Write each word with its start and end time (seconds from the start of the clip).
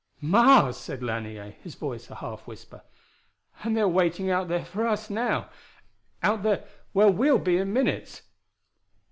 "Mars," 0.19 0.77
said 0.77 1.03
Lanier, 1.03 1.51
his 1.61 1.75
voice 1.75 2.09
a 2.09 2.15
half 2.15 2.47
whisper. 2.47 2.81
"And 3.63 3.77
they're 3.77 3.87
waiting 3.87 4.31
out 4.31 4.47
there 4.47 4.65
for 4.65 4.87
us 4.87 5.11
now 5.11 5.51
out 6.23 6.41
there 6.41 6.65
where 6.91 7.11
we'll 7.11 7.37
be 7.37 7.57
in 7.57 7.71
minutes!" 7.71 8.23